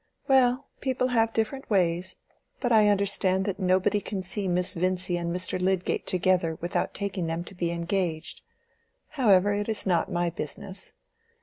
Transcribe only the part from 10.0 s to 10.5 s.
my